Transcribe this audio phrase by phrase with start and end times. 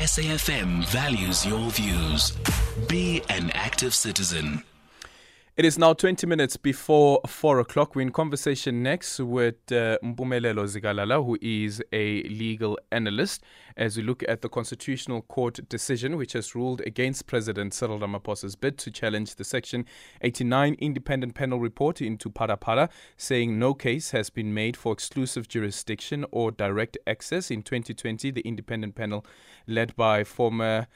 [0.00, 2.32] SAFM values your views.
[2.88, 4.64] Be an active citizen.
[5.60, 7.94] It is now 20 minutes before 4 o'clock.
[7.94, 13.42] We're in conversation next with uh, Mpumelelo Zikalala, who is a legal analyst,
[13.76, 18.56] as we look at the Constitutional Court decision, which has ruled against President Cyril Ramaphosa's
[18.56, 19.84] bid to challenge the Section
[20.22, 22.88] 89 independent panel report into Phala,
[23.18, 27.50] saying no case has been made for exclusive jurisdiction or direct access.
[27.50, 29.26] In 2020, the independent panel,
[29.66, 30.86] led by former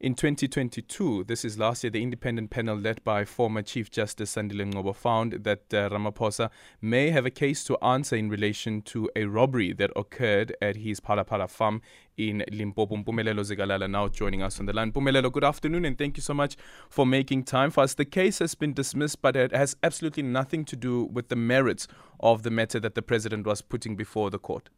[0.00, 4.72] in 2022, this is last year, the independent panel led by former Chief Justice Sandile
[4.72, 6.48] Ngcobo found that uh, Ramaphosa
[6.80, 11.00] may have a case to answer in relation to a robbery that occurred at his
[11.00, 11.82] Phala farm
[12.16, 12.96] in Limpopo.
[12.96, 14.90] Mpumelelo Zikalala now joining us on the line.
[14.90, 16.56] Mpumelelo, good afternoon and thank you so much
[16.88, 17.92] for making time for us.
[17.92, 21.86] The case has been dismissed, but it has absolutely nothing to do with the merits
[22.20, 24.70] of the matter that the president was putting before the court.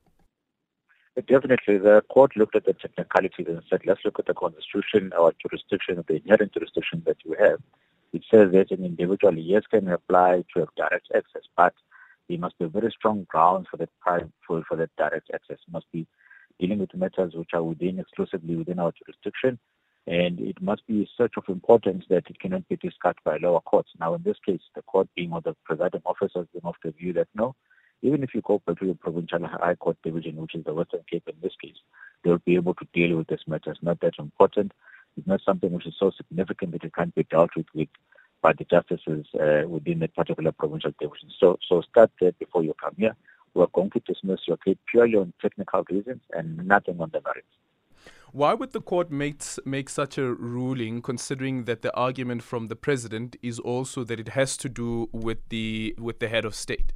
[1.14, 5.32] Definitely, the court looked at the technicalities and said, let's look at the constitution, our
[5.42, 7.60] jurisdiction, the inherent jurisdiction that you have.
[8.14, 11.74] It says that an individual, yes, can apply to have direct access, but
[12.28, 13.90] there must be very strong grounds for that
[14.46, 15.58] for, for that direct access.
[15.66, 16.06] It must be
[16.58, 19.58] dealing with matters which are within exclusively within our jurisdiction,
[20.06, 23.90] and it must be such of importance that it cannot be discussed by lower courts.
[24.00, 26.90] Now, in this case, the court being or the presiding officer has been of the
[26.92, 27.54] view that no,
[28.02, 31.28] even if you go to the provincial high court division, which is the Western Cape
[31.28, 31.76] in this case,
[32.22, 33.70] they'll be able to deal with this matter.
[33.70, 34.72] It's not that important.
[35.16, 37.88] It's not something which is so significant that it can't be dealt with, with
[38.42, 41.30] by the justices uh, within that particular provincial division.
[41.38, 43.14] So, so start there before you come here.
[43.54, 47.46] We're going to dismiss your case purely on technical reasons and nothing on the merits.
[48.32, 52.76] Why would the court make, make such a ruling, considering that the argument from the
[52.76, 56.94] president is also that it has to do with the with the head of state?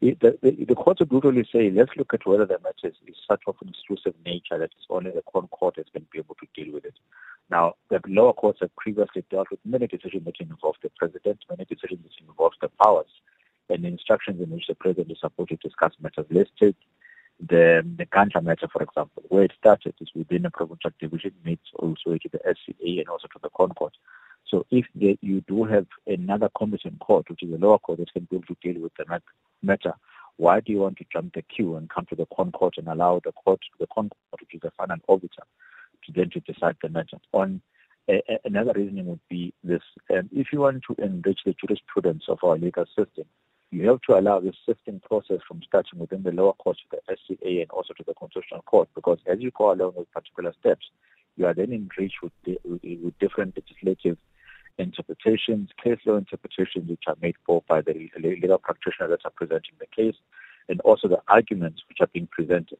[0.00, 3.56] The, courts would brutally say, let's look at whether the matter is, is such of
[3.62, 6.72] an exclusive nature that it's only the ConCourt that's going to be able to deal
[6.72, 6.94] with it.
[7.50, 11.64] Now, the lower courts have previously dealt with many decisions that involve the president, many
[11.64, 13.10] decisions that involve the powers,
[13.68, 16.26] and the instructions in which the president is supposed to discuss matters.
[16.30, 16.76] Let's take
[17.40, 21.70] the the Nkandla matter, for example, where it started is within a provincial division, meets
[21.74, 23.92] also to the SCA and also to the ConCourt.
[24.46, 28.24] So if you do have another competent court, which is a lower court that can
[28.24, 29.22] be able to deal with the matter,
[30.36, 33.20] why do you want to jump the queue and come to the court and allow
[33.24, 35.42] the court, the con court, which is the final arbiter,
[36.04, 37.18] to then to decide the matter?
[37.32, 37.60] On
[38.44, 42.56] another reasoning would be this: um, if you want to enrich the jurisprudence of our
[42.56, 43.24] legal system,
[43.70, 47.16] you have to allow this sifting process from starting within the lower court to the
[47.16, 50.86] SCA and also to the constitutional court, because as you go along with particular steps,
[51.36, 54.16] you are then enriched with, the, with, with different legislative
[55.18, 59.74] interpretations, case law interpretations which are made for by the legal practitioner that are presenting
[59.78, 60.16] the case,
[60.68, 62.78] and also the arguments which are being presented.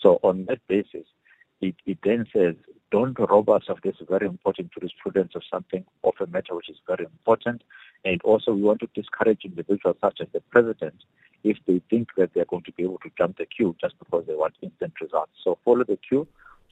[0.00, 1.06] So on that basis,
[1.60, 2.54] it, it then says,
[2.92, 6.76] don't rob us of this very important jurisprudence of something, of a matter which is
[6.86, 7.62] very important.
[8.04, 10.94] And also we want to discourage individuals such as the president
[11.42, 14.24] if they think that they're going to be able to jump the queue just because
[14.26, 15.32] they want instant results.
[15.42, 16.26] So follow the queue,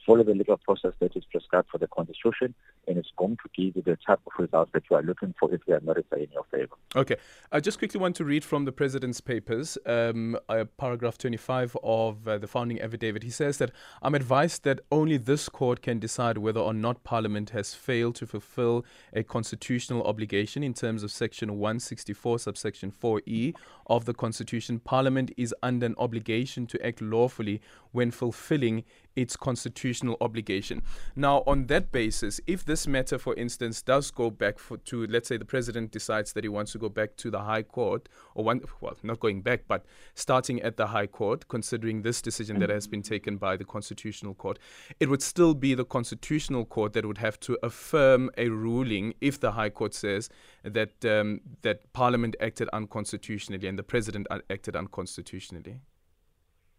[0.05, 2.53] follow the legal process that is prescribed for the constitution,
[2.87, 5.53] and it's going to give you the type of results that you are looking for
[5.53, 6.75] if they are merits in your favor.
[6.95, 7.15] Okay.
[7.51, 12.27] I just quickly want to read from the President's papers, um, uh, paragraph 25 of
[12.27, 13.23] uh, the founding affidavit.
[13.23, 13.71] He says that
[14.01, 18.27] I'm advised that only this court can decide whether or not Parliament has failed to
[18.27, 23.55] fulfill a constitutional obligation in terms of Section 164, subsection 4e
[23.87, 24.79] of the Constitution.
[24.79, 27.61] Parliament is under an obligation to act lawfully
[27.91, 28.83] when fulfilling
[29.15, 30.81] its constitutional obligation.
[31.15, 35.27] Now, on that basis, if this matter, for instance, does go back for, to, let's
[35.27, 38.43] say, the president decides that he wants to go back to the High Court, or
[38.43, 42.69] one, well, not going back, but starting at the High Court, considering this decision that
[42.69, 44.59] has been taken by the Constitutional Court,
[44.99, 49.39] it would still be the Constitutional Court that would have to affirm a ruling if
[49.39, 50.29] the High Court says
[50.63, 55.79] that um, that Parliament acted unconstitutionally and the president acted unconstitutionally.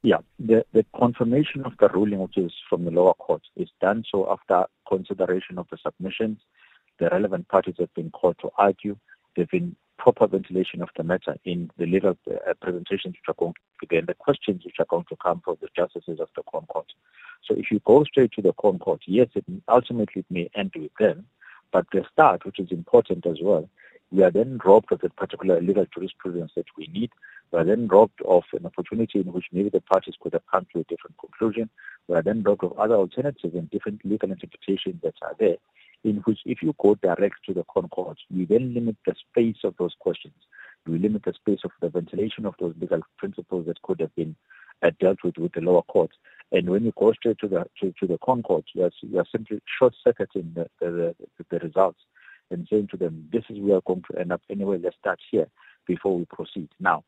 [0.02, 4.04] Yeah, the, the confirmation of the ruling, which is from the lower court, is done
[4.10, 6.38] so after consideration of the submissions.
[6.98, 8.96] The relevant parties have been called to argue.
[9.34, 13.54] There's been proper ventilation of the matter in the legal uh, presentations which are going
[13.54, 16.92] to begin, the questions which are going to come from the justices of the Court.
[17.44, 20.92] So if you go straight to the Court, yes, it ultimately it may end with
[21.00, 21.26] them,
[21.72, 23.68] but the start, which is important as well,
[24.12, 27.10] we are then robbed of that particular legal jurisprudence that we need
[27.52, 30.66] we are then robbed of an opportunity in which maybe the parties could have come
[30.72, 31.70] to a different conclusion.
[32.08, 35.56] We are then robbed of other alternatives and different legal interpretations that are there,
[36.04, 39.74] in which if you go direct to the ConCourt, you then limit the space of
[39.78, 40.34] those questions.
[40.86, 44.34] You limit the space of the ventilation of those legal principles that could have been
[44.82, 46.16] uh, dealt with with the lower courts.
[46.52, 49.26] And when you go straight to the to, to the ConCourt, you are, you are
[49.30, 52.00] simply short-circuiting the, the, the, the results
[52.50, 54.96] and saying to them, this is where we are going to end up anyway, let's
[54.98, 55.46] start here
[55.86, 56.68] before we proceed.
[56.80, 57.04] Now,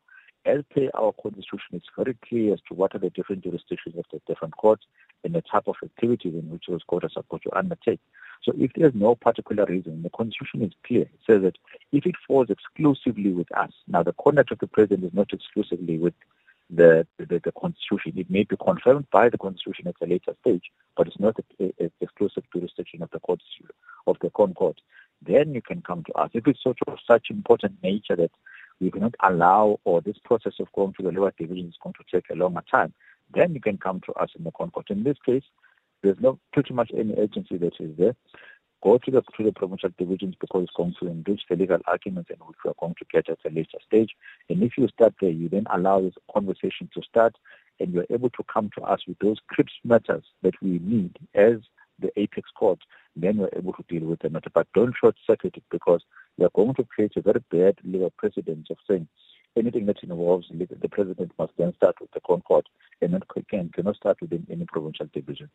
[0.46, 4.04] as per our constitution, it's very clear as to what are the different jurisdictions of
[4.12, 4.86] the different courts
[5.24, 8.00] and the type of activities in which those courts are supposed to undertake.
[8.42, 11.02] So if there's no particular reason, the constitution is clear.
[11.02, 11.58] It says that
[11.92, 15.98] if it falls exclusively with us, now the conduct of the president is not exclusively
[15.98, 16.14] with
[16.70, 18.12] the, the, the constitution.
[18.16, 21.90] It may be confirmed by the constitution at a later stage, but it's not the
[22.00, 23.44] exclusive jurisdiction of the courts
[24.06, 24.76] of the ConCourt.
[25.22, 26.30] Then you can come to us.
[26.32, 28.30] If it's sort of such important nature that
[28.80, 32.16] we cannot allow or this process of going to the lower division is going to
[32.16, 32.92] take a longer time,
[33.34, 34.90] then you can come to us in the ConCourt.
[34.90, 35.42] In this case,
[36.02, 38.14] there's not pretty much any agency that is there.
[38.80, 42.30] Go to the to the provincial divisions because it's going to enrich the legal arguments
[42.30, 44.14] and which we are going to get at a later stage.
[44.48, 47.34] And if you start there, you then allow this conversation to start
[47.80, 51.56] and you're able to come to us with those crisp matters that we need as
[51.98, 52.78] the apex court,
[53.16, 54.50] then we're able to deal with the matter.
[54.52, 56.02] But don't short circuit it because
[56.36, 59.08] you're going to create a very bad legal precedent of saying
[59.56, 62.64] anything that involves the president must then start with the ConCourt
[63.00, 65.50] and not can, cannot start within any provincial division.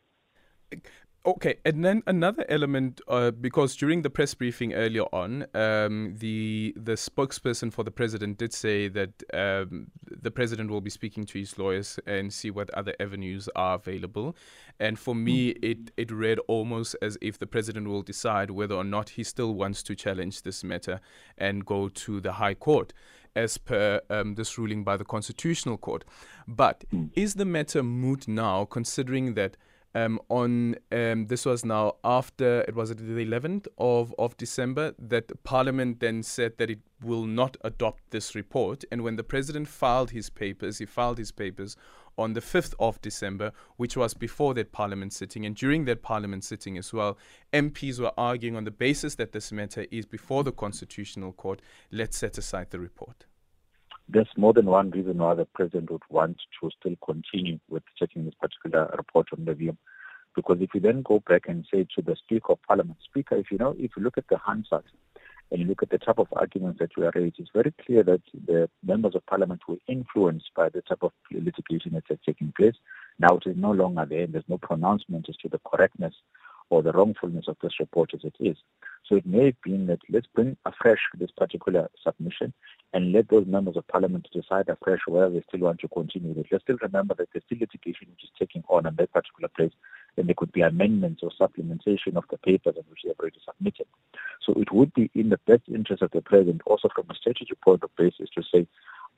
[1.26, 6.74] Okay, and then another element, uh, because during the press briefing earlier on, um, the
[6.76, 11.38] the spokesperson for the president did say that um, the president will be speaking to
[11.38, 14.36] his lawyers and see what other avenues are available.
[14.78, 15.64] And for me, hmm.
[15.64, 19.54] it it read almost as if the president will decide whether or not he still
[19.54, 21.00] wants to challenge this matter
[21.38, 22.92] and go to the High Court
[23.34, 26.04] as per um, this ruling by the Constitutional Court.
[26.46, 27.08] But mm.
[27.14, 29.56] is the matter moot now, considering that
[29.94, 35.44] um, on um, this was now after it was the 11th of, of December that
[35.44, 38.84] Parliament then said that it will not adopt this report.
[38.90, 41.76] And when the president filed his papers, he filed his papers
[42.16, 45.46] on the 5th of December, which was before that Parliament sitting.
[45.46, 47.18] And during that Parliament sitting as well,
[47.52, 52.16] MPs were arguing on the basis that this matter is before the Constitutional Court, let's
[52.16, 53.26] set aside the report
[54.08, 58.24] there's more than one reason why the president would want to still continue with checking
[58.24, 59.76] this particular report on the VM.
[60.36, 63.50] Because if you then go back and say to the Speaker of Parliament, Speaker, if
[63.50, 64.84] you know, if you look at the Hansard
[65.50, 68.22] and you look at the type of arguments that were raised, it's very clear that
[68.46, 72.74] the members of Parliament were influenced by the type of litigation that's taking place.
[73.18, 76.14] Now it is no longer there, and there's no pronouncement as to the correctness
[76.70, 78.56] or the wrongfulness of this report as it is.
[79.08, 82.54] So it may have been that let's bring afresh this particular submission
[82.94, 86.46] and let those members of parliament decide afresh whether they still want to continue with
[86.46, 86.46] it.
[86.50, 89.72] Let's still remember that there's still litigation which is taking on in that particular place,
[90.16, 93.86] and there could be amendments or supplementation of the papers which they have already submitted.
[94.46, 97.60] So it would be in the best interest of the president, also from a strategic
[97.60, 98.66] point of basis, to say,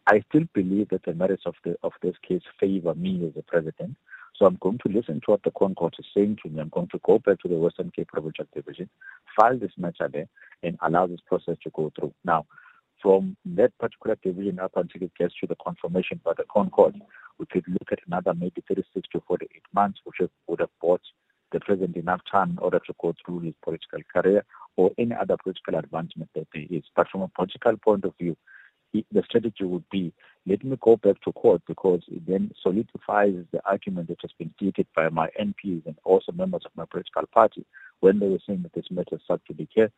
[0.08, 3.42] I still believe that the merits of the of this case favor me as a
[3.42, 3.96] president.
[4.38, 6.60] So I'm going to listen to what the ConCourt is saying to me.
[6.60, 8.88] I'm going to go back to the Western Cape Provincial Division,
[9.34, 10.28] file this matter there,
[10.62, 12.12] and allow this process to go through.
[12.24, 12.46] Now,
[13.00, 17.00] from that particular division up until it gets to the confirmation by the ConCourt,
[17.38, 21.02] we could look at another maybe 36 to 48 months, which would have bought
[21.52, 24.44] the president enough time in order to go through his political career
[24.76, 26.82] or any other political advancement that there is.
[26.94, 28.36] But from a political point of view,
[29.12, 30.12] the strategy would be
[30.46, 34.52] let me go back to court because it then solidifies the argument that has been
[34.56, 37.66] stated by my MPs and also members of my political party
[38.00, 39.90] when they were saying that this matter is to here,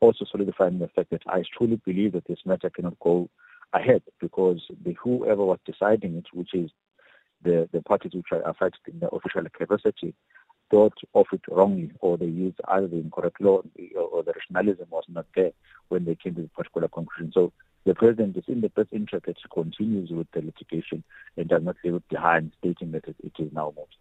[0.00, 3.28] also solidifying the fact that I truly believe that this matter cannot go
[3.72, 6.70] ahead because the whoever was deciding it, which is
[7.42, 10.14] the, the parties which are affected in the official capacity,
[10.70, 13.62] thought of it wrongly or they used either the incorrect law
[13.96, 15.52] or the rationalism was not there
[15.88, 17.32] when they came to the particular conclusion.
[17.32, 17.52] So
[17.86, 21.04] the president is in the best interest that he continues with the litigation
[21.36, 23.94] and does not leave it behind, stating that it, is now moved.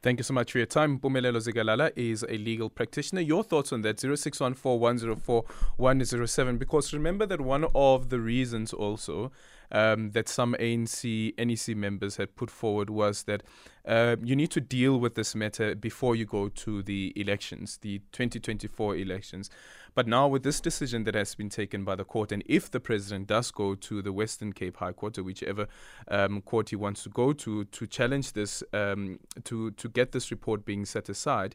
[0.00, 0.98] Thank you so much for your time.
[0.98, 3.20] Mpumelelo Zikalala is a legal practitioner.
[3.20, 3.98] Your thoughts on that?
[3.98, 6.58] 0614104107.
[6.58, 9.32] Because remember that one of the reasons also
[9.70, 13.42] um, that some ANC, NEC members had put forward was that
[13.86, 17.98] uh, you need to deal with this matter before you go to the elections, the
[18.12, 19.50] 2024 elections.
[19.94, 22.80] But now, with this decision that has been taken by the court, and if the
[22.80, 25.66] president does go to the Western Cape High Court or whichever
[26.08, 30.30] um, court he wants to go to to challenge this, um, to to get this
[30.30, 31.54] report being set aside,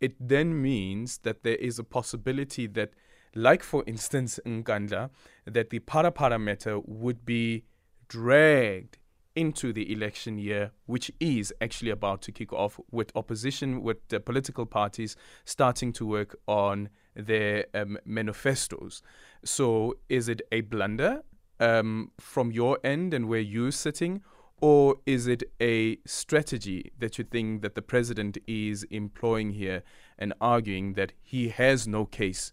[0.00, 2.92] it then means that there is a possibility that,
[3.34, 5.10] like for instance, Nkandla,
[5.44, 7.64] that the Phala-Phala matter would be
[8.08, 8.98] dragged
[9.36, 14.20] into the election year, which is actually about to kick off with opposition, with the
[14.20, 19.02] political parties starting to work on their um, manifestos.
[19.44, 21.22] So, is it a blunder
[21.60, 24.22] um, from your end and where you're sitting,
[24.60, 29.82] Or is it a strategy that you think that the president is employing here
[30.18, 32.52] and arguing that he has no case